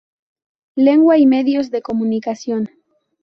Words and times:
Lengua 0.77 1.19
y 1.19 1.27
medios 1.27 1.69
de 1.69 1.83
comunicación. 1.83 2.71